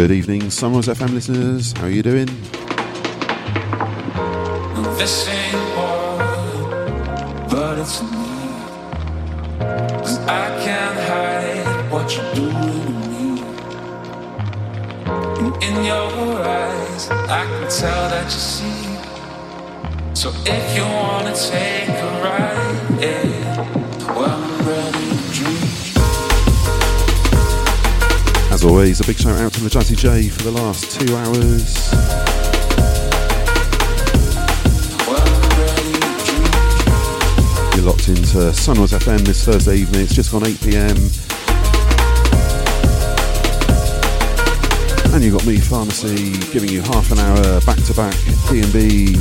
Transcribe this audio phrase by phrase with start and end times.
[0.00, 1.74] Good evening, Sunrise FM listeners.
[1.76, 2.24] How are you doing?
[4.96, 6.16] This ain't war,
[7.50, 8.08] but it's me.
[10.00, 13.42] Cause I can't hide what you're doing to me.
[15.40, 16.08] And in your
[16.48, 18.96] eyes, I can tell that you see.
[20.14, 23.49] So if you wanna take a ride, yeah,
[28.60, 31.90] As always, a big shout out to the Jazzy J for the last two hours.
[37.74, 40.02] You're locked into Sunrise FM this Thursday evening.
[40.02, 40.94] It's just gone 8 pm.
[45.14, 48.14] And you've got me, Pharmacy, giving you half an hour back to back
[48.50, 49.16] D&B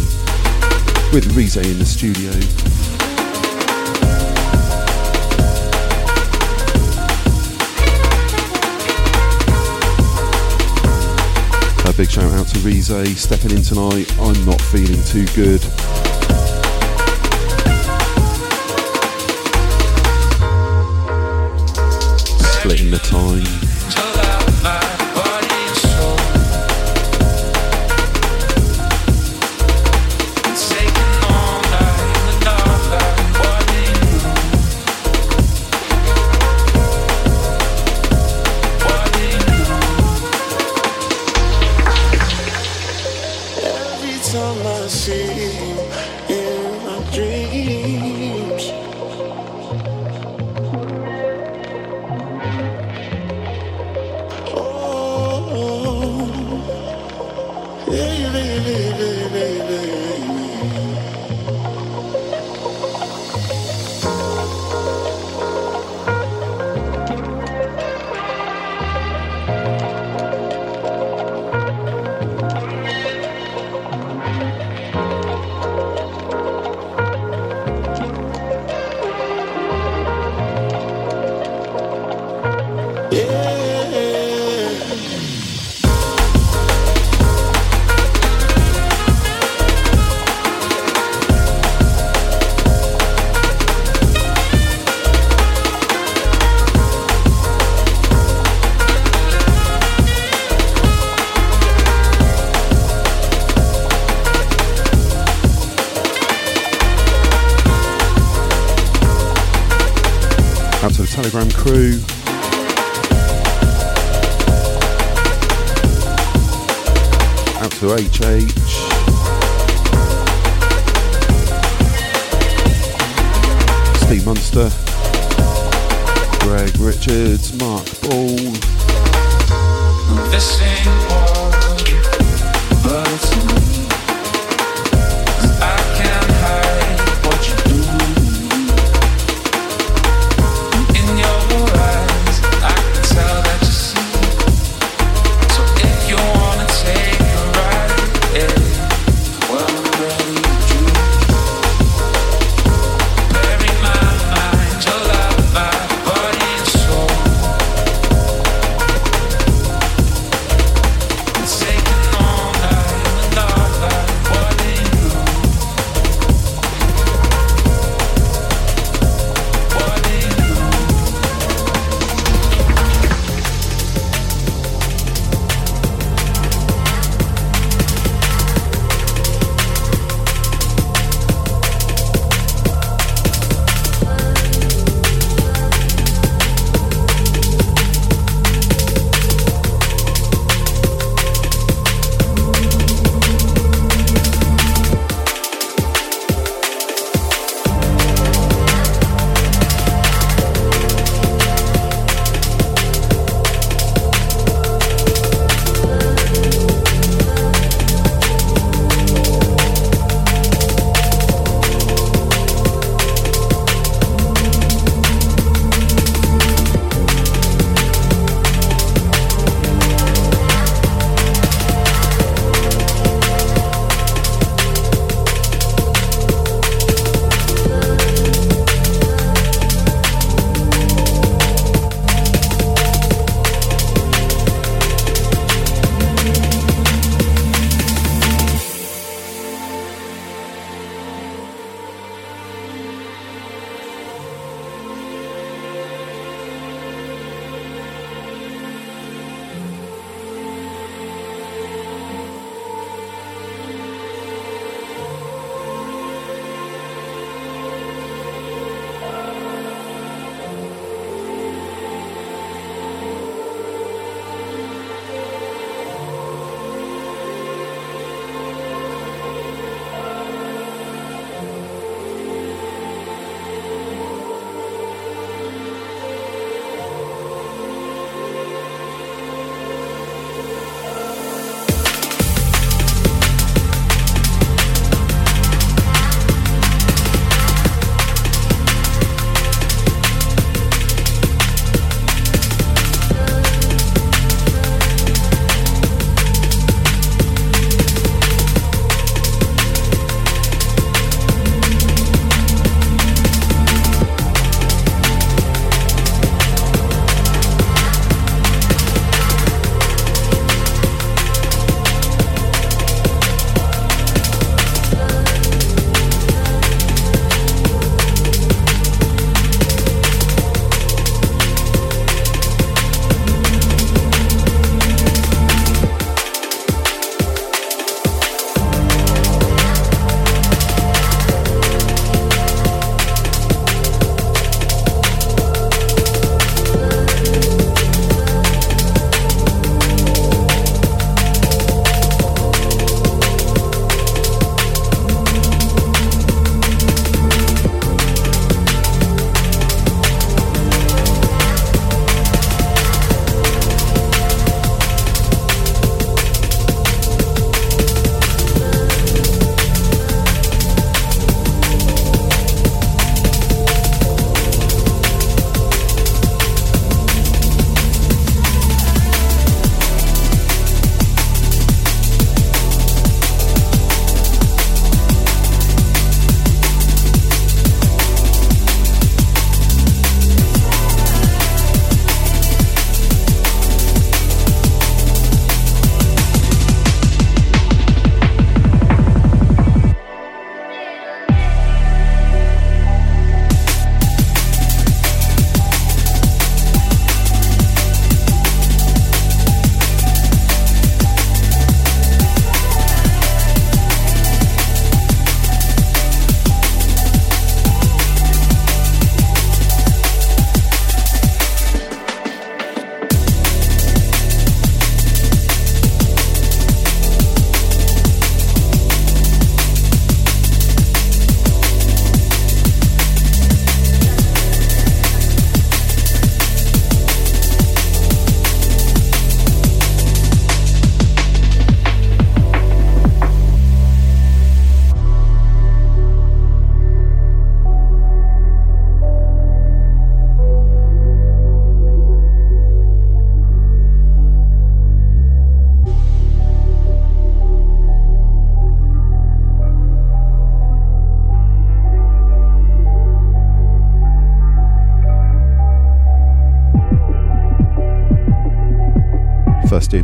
[1.14, 2.34] with Rize in the studio.
[12.00, 14.10] Big shout out to Rize stepping in tonight.
[14.22, 15.60] I'm not feeling too good.
[22.62, 23.69] Splitting the time.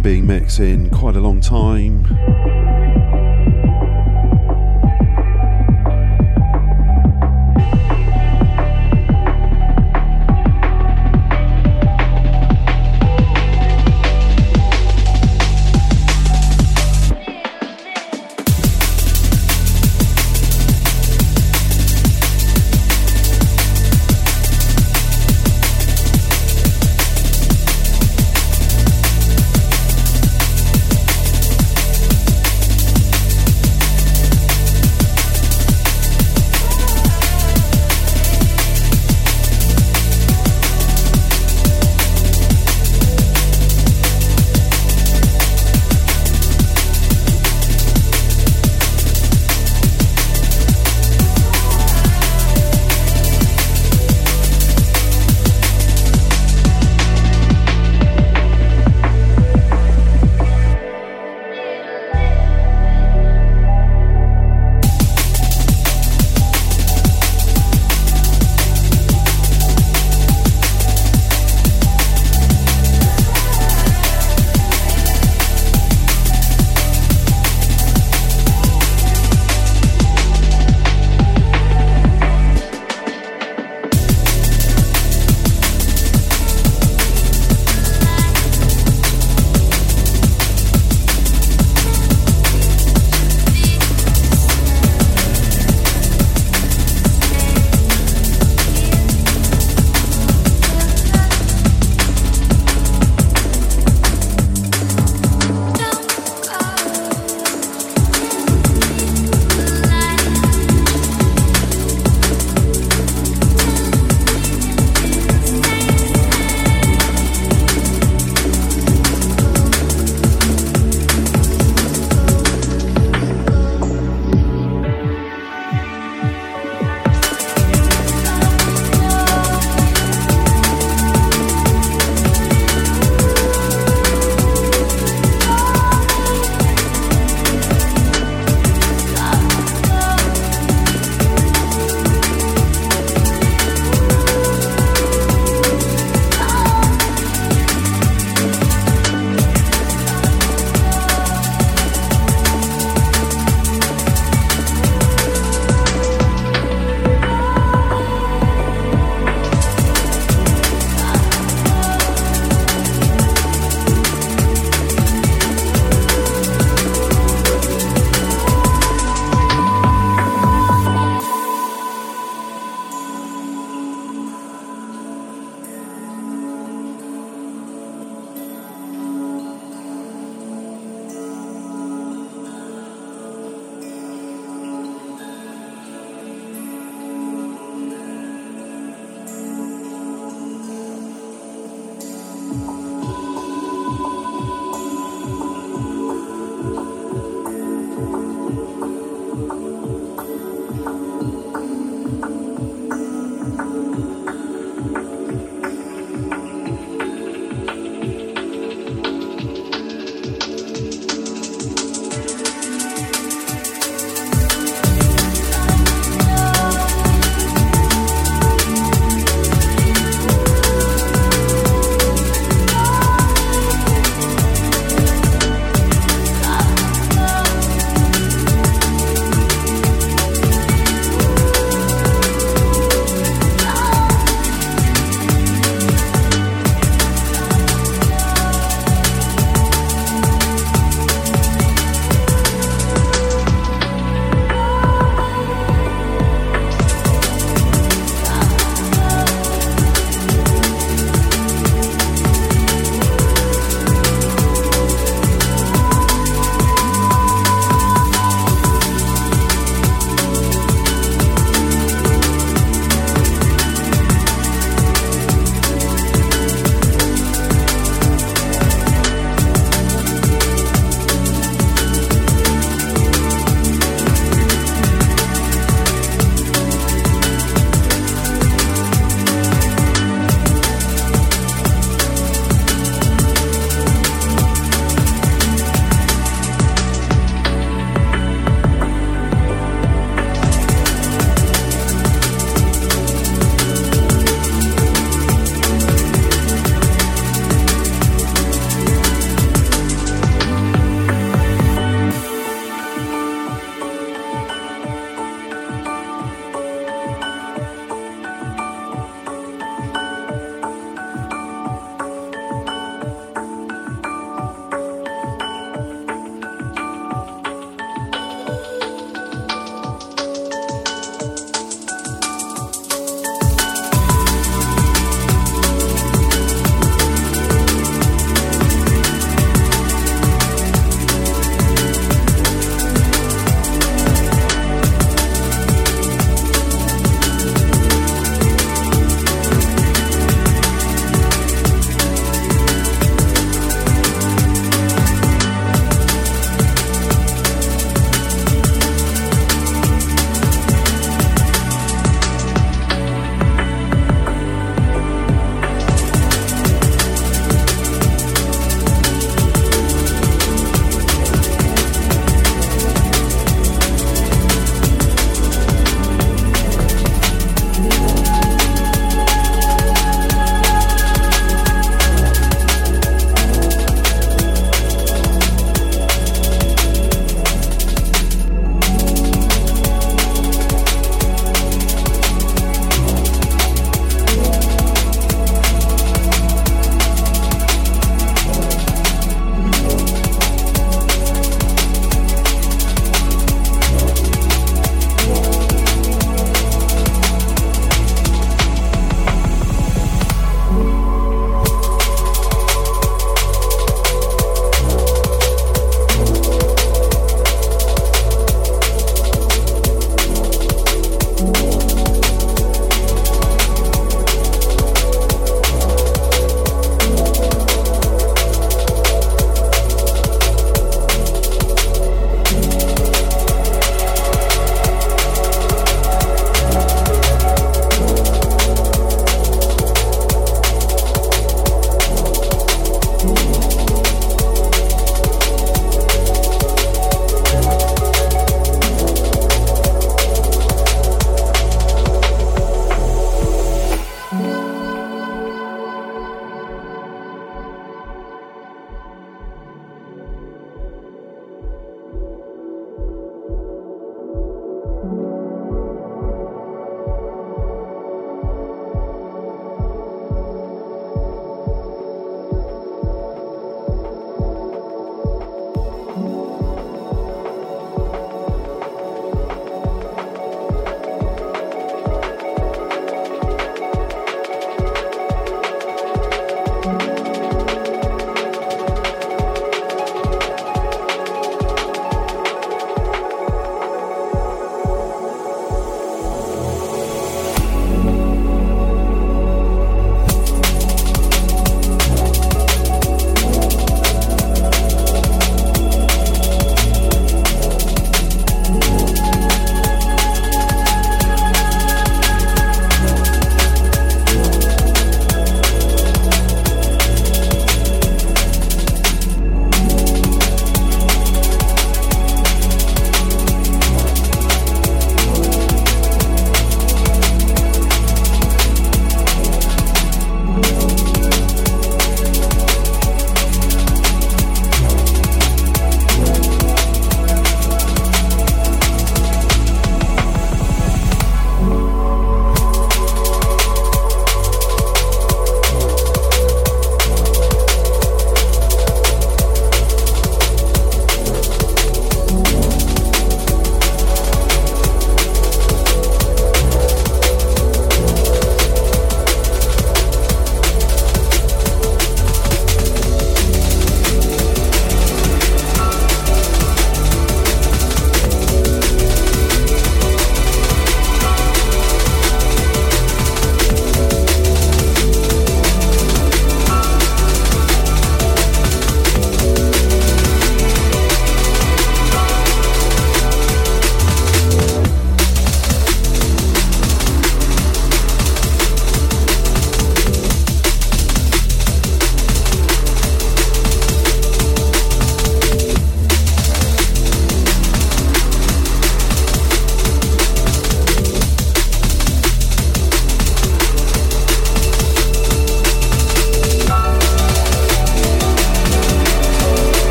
[0.00, 2.29] First DnB mix in quite a long time.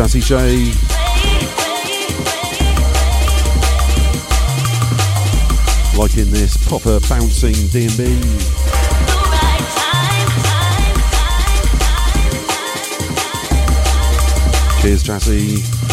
[0.00, 0.72] Jazzy J.
[5.94, 8.18] Liking this proper bouncing D&B.
[14.80, 15.89] Cheers, Jazzy.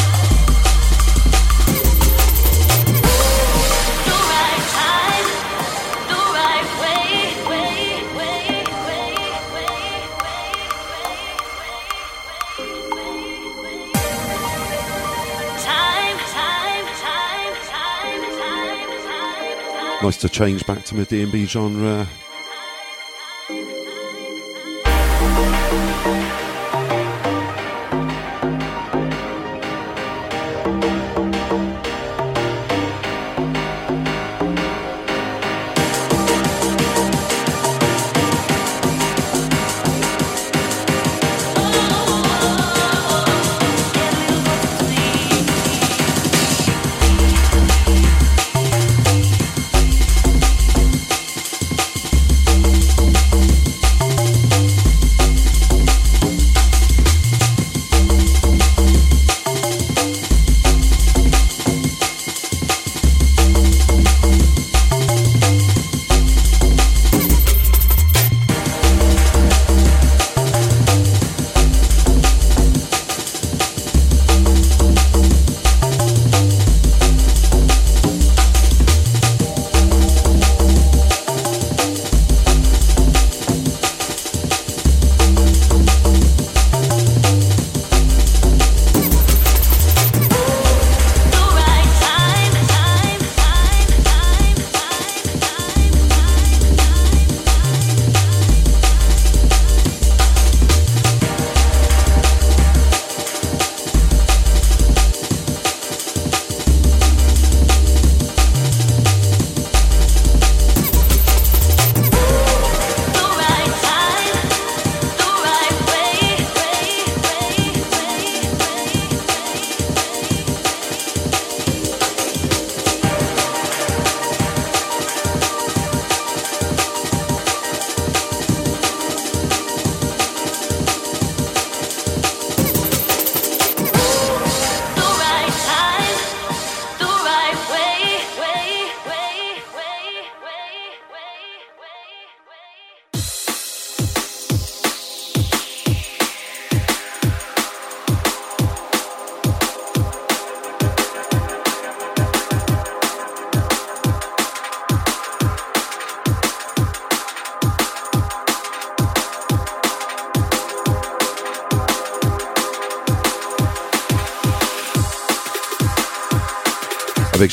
[20.01, 22.07] Nice to change back to my D&B genre.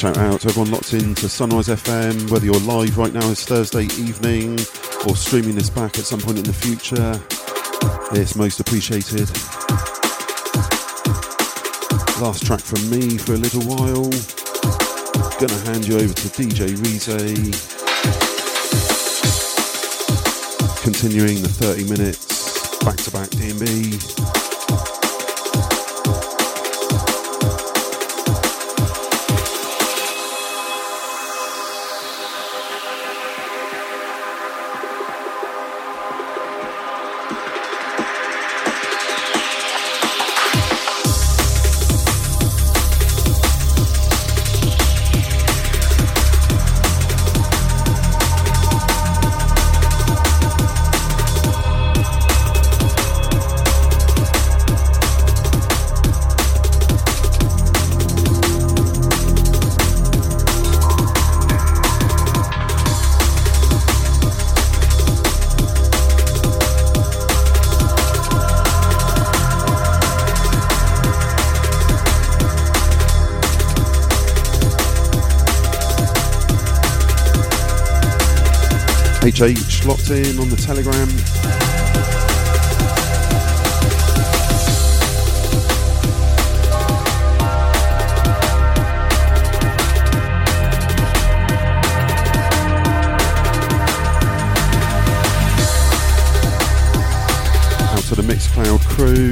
[0.05, 3.85] Shout out to everyone locked into Sunrise FM, whether you're live right now, it's Thursday
[3.85, 4.53] evening,
[5.09, 7.19] or streaming this back at some point in the future.
[8.13, 9.31] It's most appreciated.
[12.21, 14.11] Last track from me for a little while.
[15.41, 17.73] Gonna hand you over to DJ Rize.
[20.83, 23.34] Continuing the 30 minutes back to back
[79.45, 81.07] Locked in on the Telegram.
[97.91, 99.31] Out to the Mixcloud crew.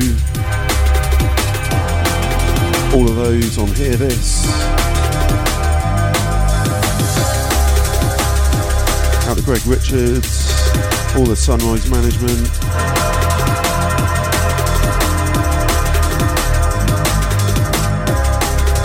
[2.95, 4.72] All of those on Hear This.
[9.43, 10.53] to Greg Richards,
[11.17, 12.49] all the Sunrise management.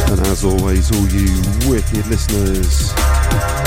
[0.09, 3.66] And as always, all you wicked listeners.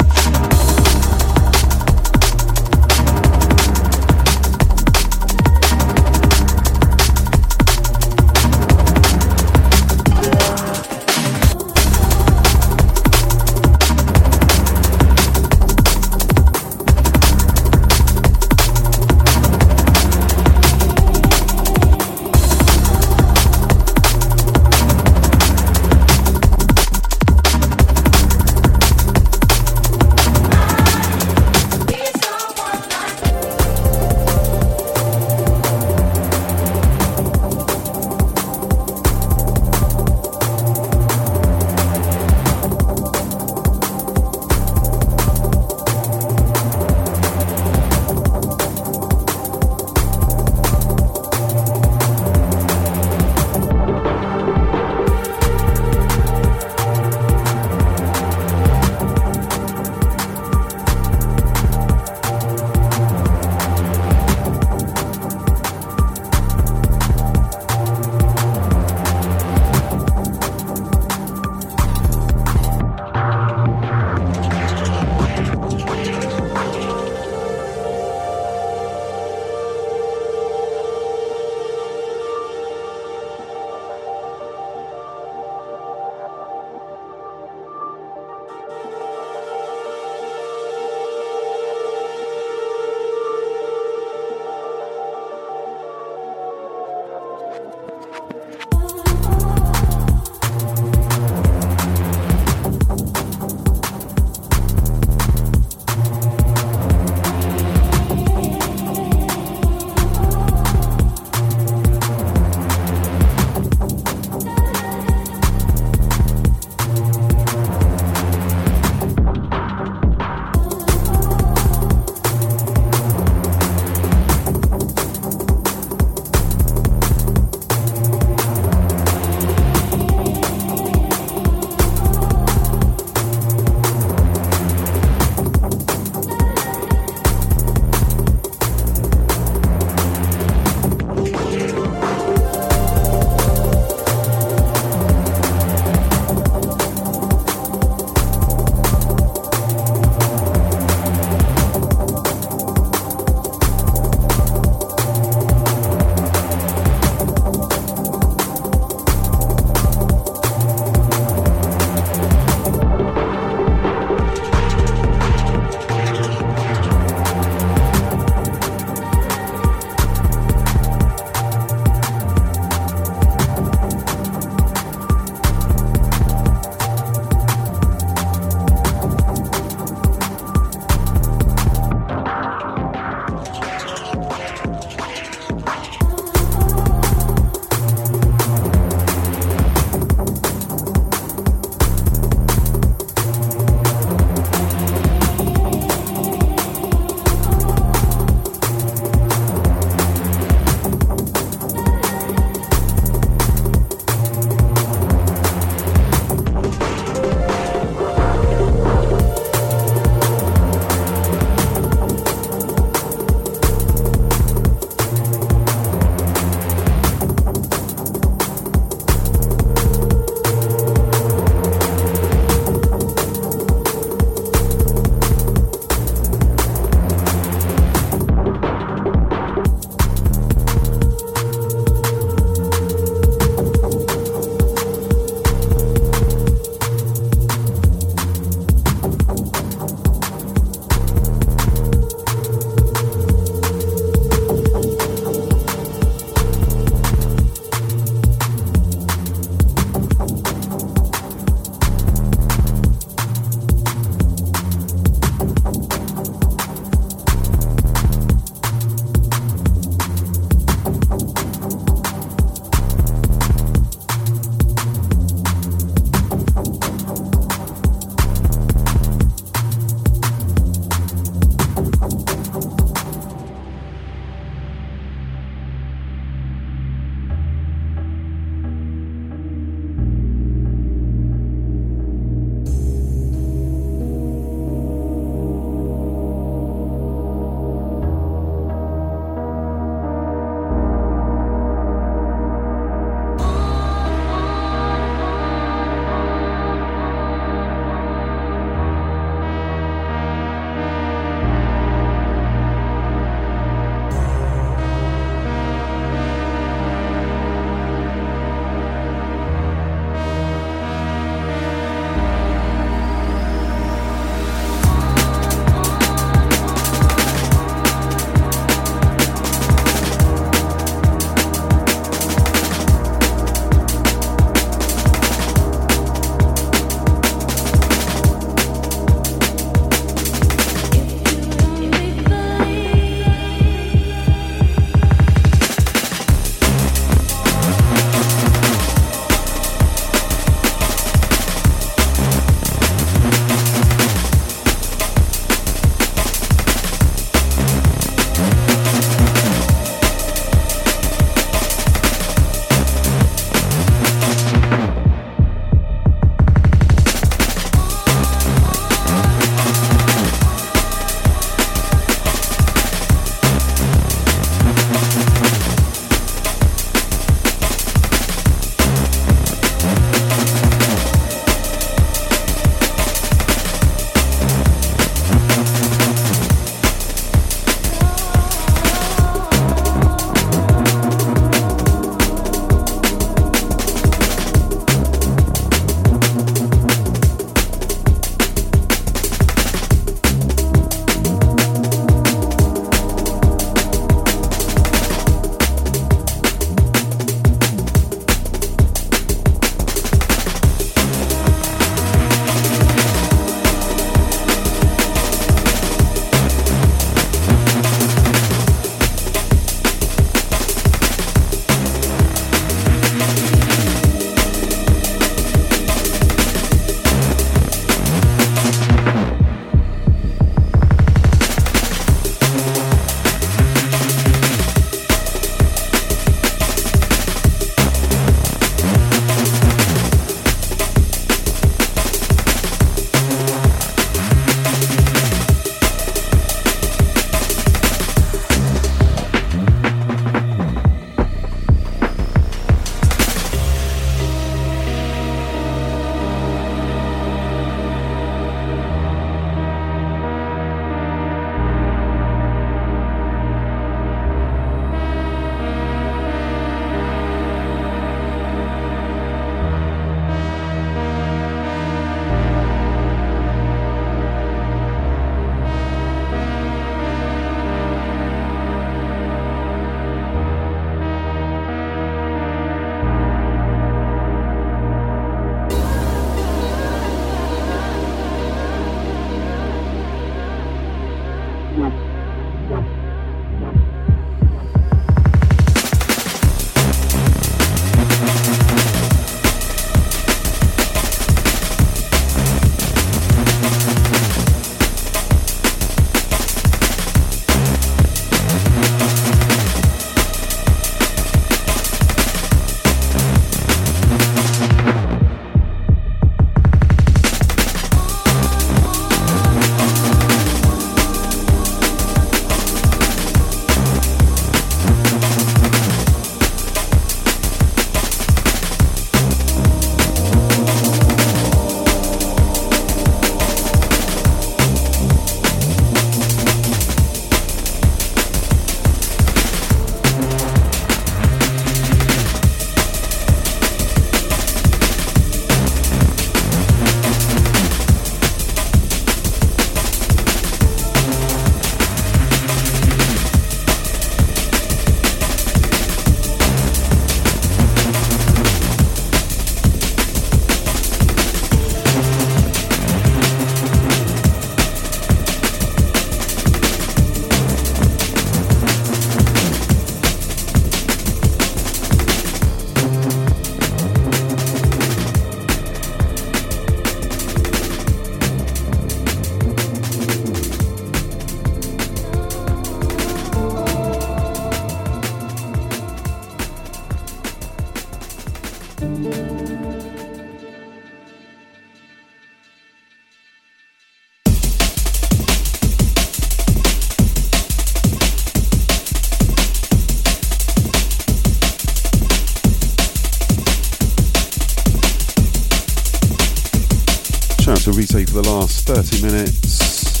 [598.14, 600.00] for the last 30 minutes.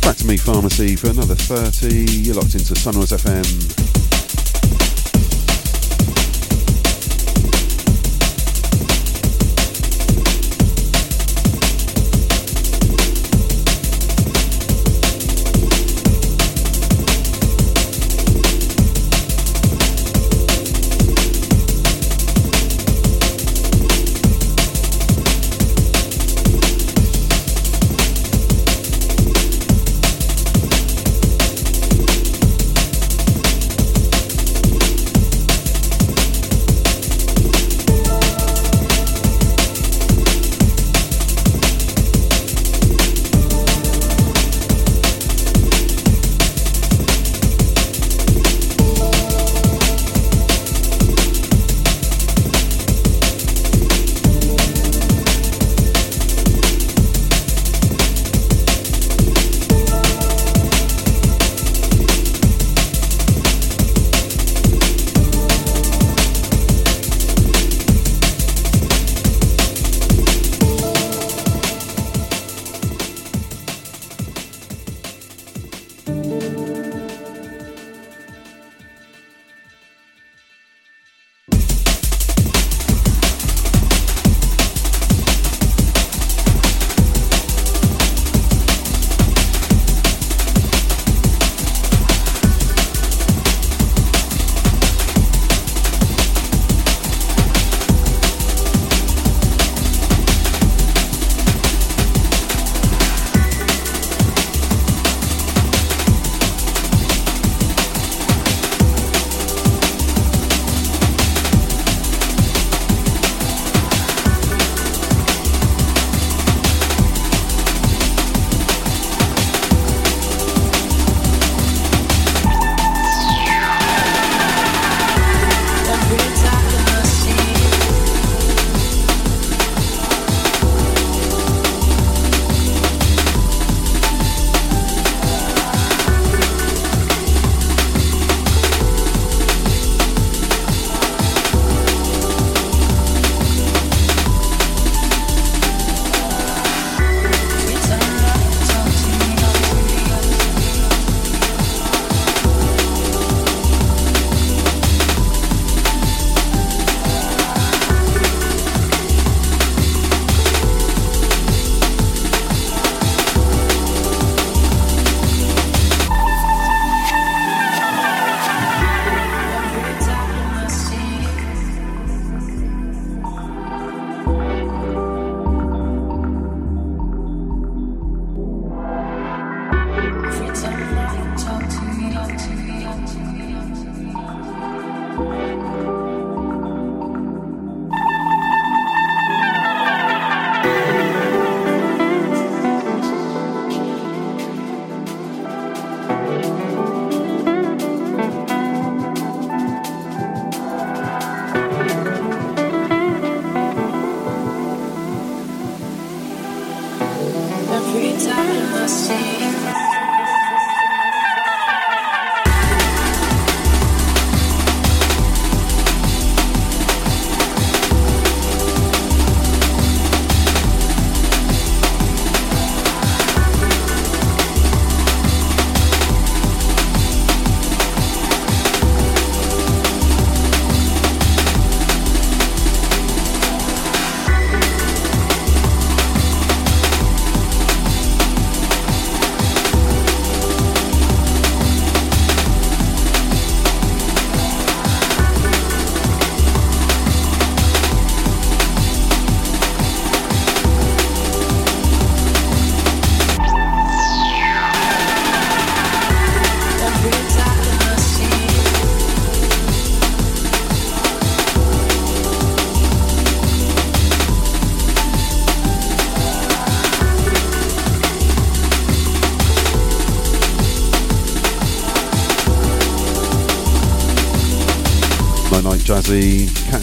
[0.00, 2.22] Back to me, Pharmacy, for another 30.
[2.22, 3.99] You're locked into Sunrise FM.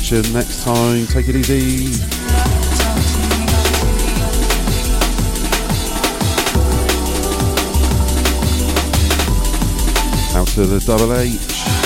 [0.09, 1.05] You next time.
[1.07, 2.01] Take it easy.
[10.33, 11.76] Out to the double H.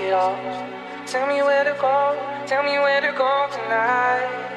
[0.00, 0.36] it all.
[1.06, 2.16] Tell me where to go,
[2.46, 4.48] tell me where to go tonight.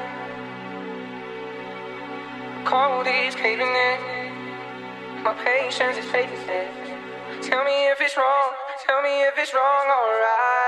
[2.64, 6.36] Cold is caving in, my patience is fading.
[7.42, 8.52] Tell me if it's wrong,
[8.86, 10.65] tell me if it's wrong, alright.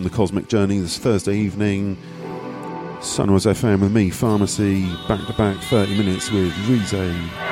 [0.00, 1.94] On the cosmic journey this Thursday evening.
[3.02, 7.49] Sunrise FM with me, Pharmacy, back to back 30 minutes with Rize.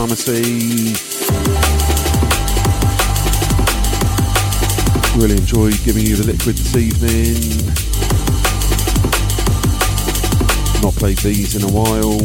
[0.00, 0.94] Pharmacy.
[5.14, 7.36] Really enjoyed giving you the liquid this evening.
[10.82, 12.18] Not played these in a while.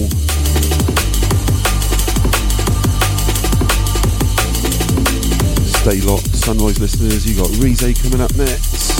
[5.67, 7.27] Stay locked, Sunrise listeners.
[7.27, 8.94] You got Rize coming up next.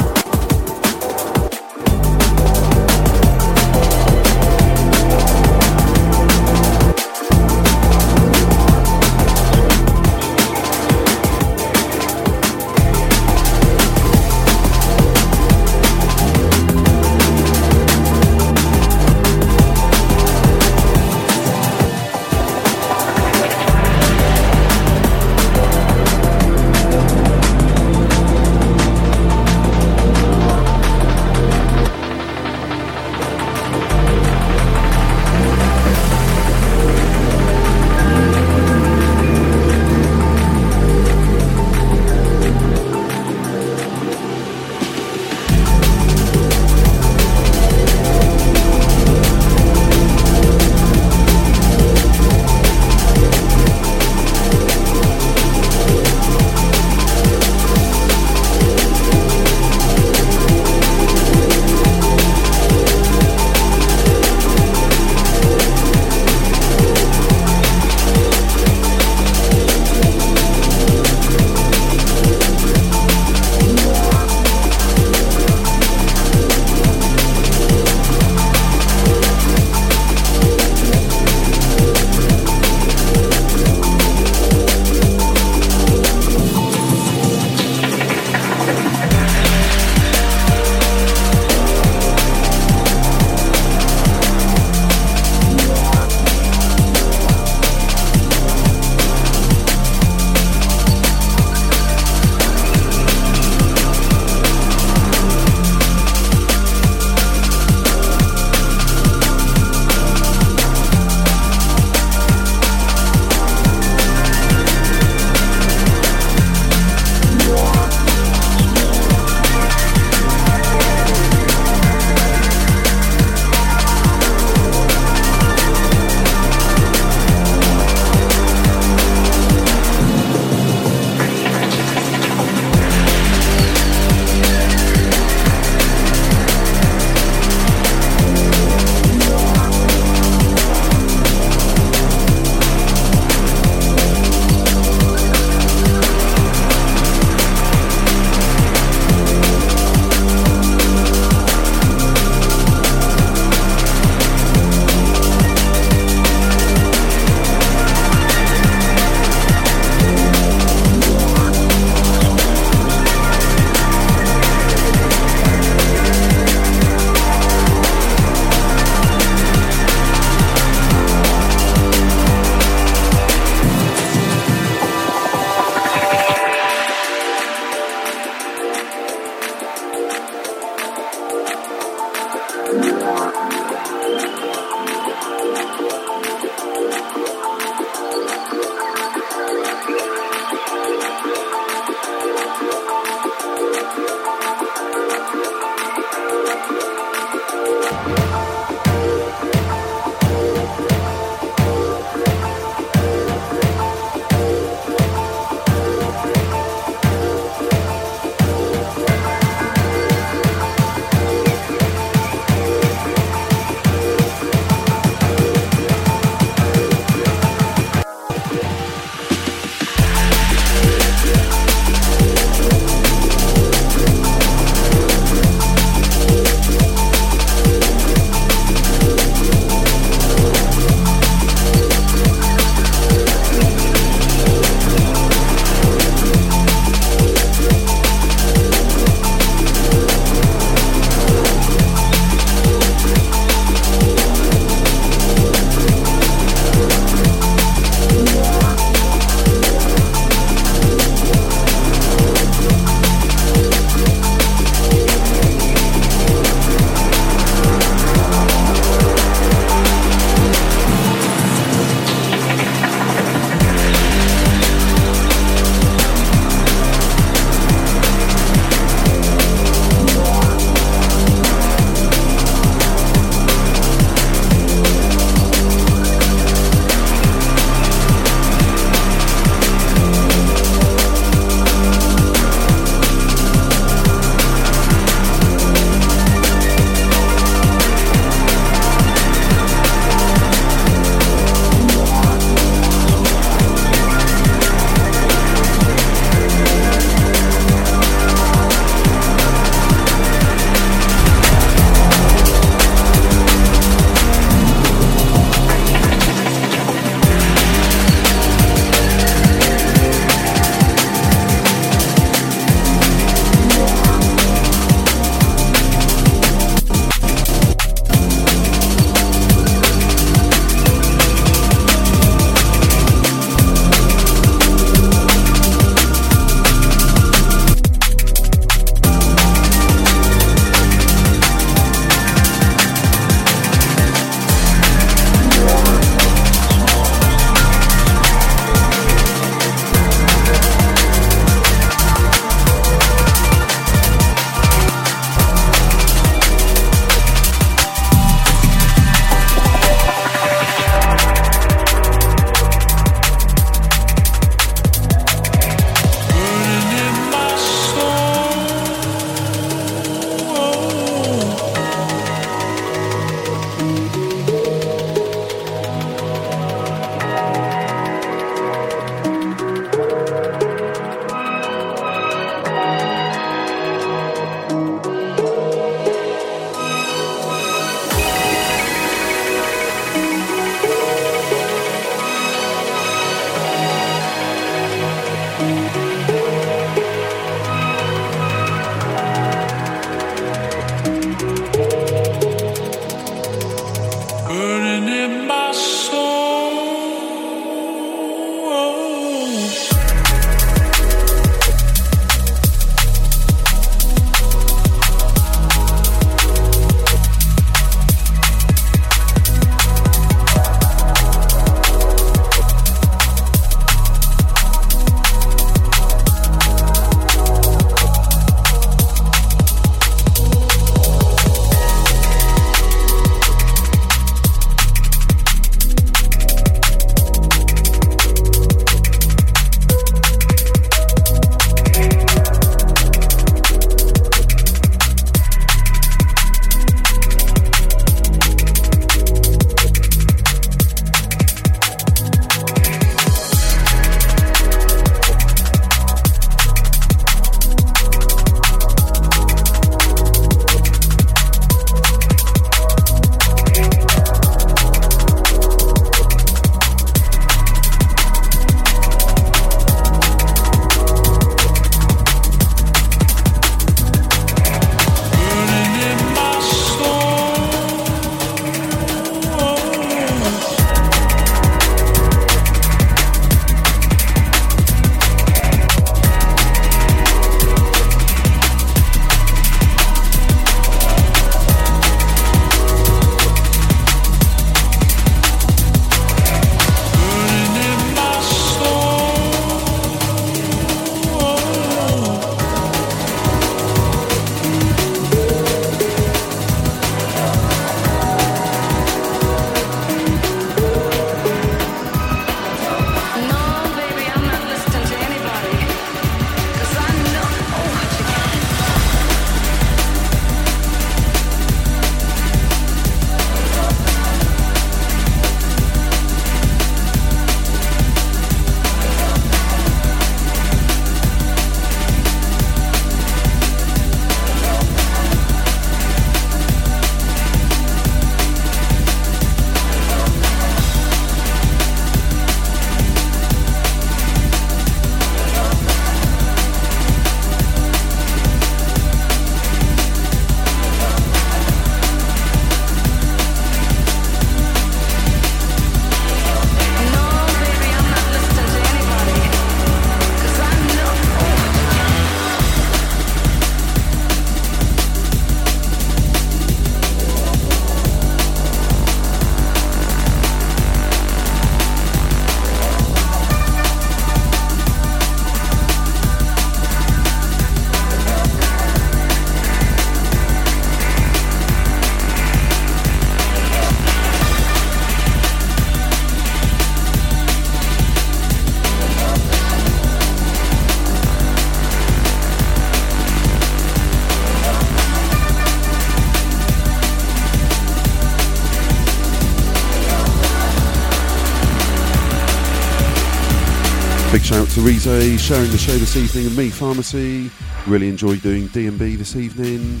[594.48, 597.50] Shout out to Rize sharing the show this evening and me, Pharmacy.
[597.86, 600.00] Really enjoyed doing D&B this evening.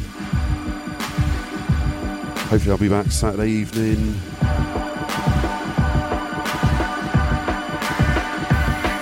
[2.48, 4.18] Hopefully I'll be back Saturday evening.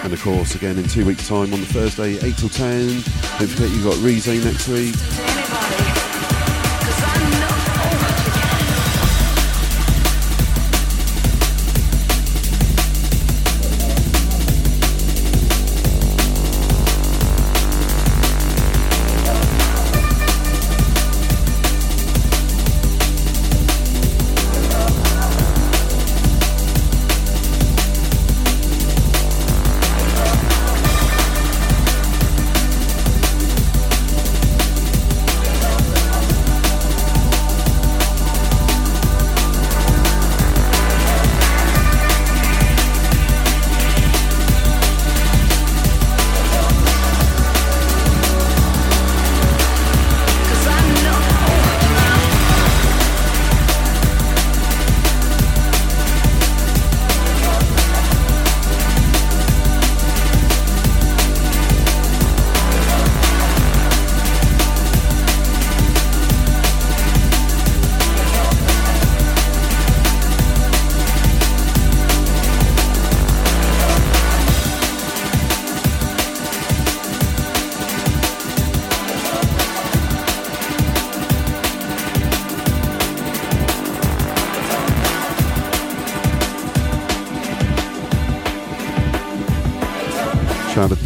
[0.02, 2.88] And of course, again in two weeks' time on the Thursday, 8 till 10.
[2.88, 5.25] Don't forget you've got Rize next week.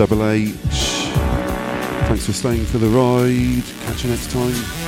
[0.00, 0.54] Double H.
[2.08, 3.62] Thanks for staying for the ride.
[3.84, 4.79] Catch you next time.